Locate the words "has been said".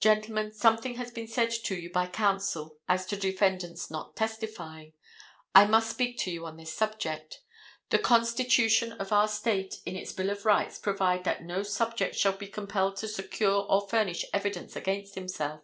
0.96-1.50